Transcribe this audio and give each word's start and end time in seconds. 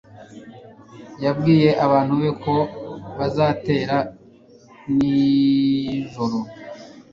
Yabwiye 1.23 1.69
abantu 1.85 2.13
be 2.21 2.29
ko 2.43 2.55
bazatera 3.17 3.97
nijoro. 4.95 6.37